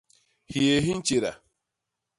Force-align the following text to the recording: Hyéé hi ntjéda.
Hyéé 0.51 0.77
hi 0.85 0.91
ntjéda. 0.97 1.31